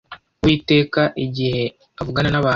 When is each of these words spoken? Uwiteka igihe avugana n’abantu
Uwiteka 0.41 1.01
igihe 1.25 1.63
avugana 2.01 2.29
n’abantu 2.31 2.49